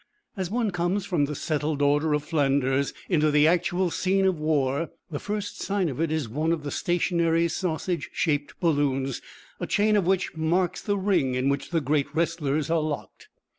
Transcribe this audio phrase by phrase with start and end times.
[0.35, 4.89] As one comes from the settled order of Flanders into the actual scene of war,
[5.11, 9.21] the first sign of it is one of the stationary, sausage shaped balloons,
[9.59, 13.27] a chain of which marks the ring in which the great wrestlers are locked.